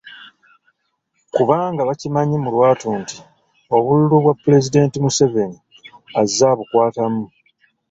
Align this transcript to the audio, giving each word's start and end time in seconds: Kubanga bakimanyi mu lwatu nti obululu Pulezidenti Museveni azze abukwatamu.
Kubanga 1.35 1.81
bakimanyi 1.89 2.35
mu 2.43 2.49
lwatu 2.55 2.87
nti 3.01 3.17
obululu 3.75 4.17
Pulezidenti 4.43 4.95
Museveni 5.05 5.57
azze 6.19 6.45
abukwatamu. 6.51 7.23